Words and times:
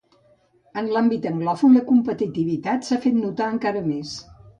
En 0.81 0.87
l'àmbit 0.93 1.27
anglòfon 1.31 1.75
la 1.79 1.83
competitivitat 1.89 2.89
s'ha 2.89 2.99
fet 3.05 3.17
notar 3.21 3.51
encara 3.57 3.85
més. 3.91 4.17